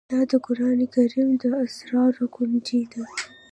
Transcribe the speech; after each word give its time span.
دا 0.13 0.19
د 0.31 0.33
قرآن 0.45 0.79
کريم 0.95 1.29
د 1.41 1.43
اسرارو 1.65 2.25
كونجي 2.35 2.81
ده 2.91 3.03